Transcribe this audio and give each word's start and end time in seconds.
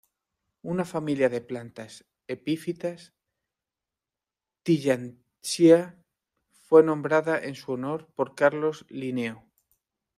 Una 0.73 0.83
familia 0.91 1.29
de 1.33 1.41
plantas 1.41 2.05
epífitas, 2.27 3.13
"Tillandsia", 4.63 6.03
fue 6.63 6.81
nombrada 6.81 7.37
en 7.39 7.53
su 7.53 7.73
honor 7.73 8.11
por 8.15 8.33
Carlos 8.33 8.83
Linneo. 8.89 9.45